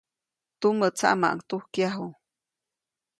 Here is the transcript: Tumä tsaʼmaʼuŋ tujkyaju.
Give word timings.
Tumä 0.59 0.87
tsaʼmaʼuŋ 0.97 1.39
tujkyaju. 1.49 2.07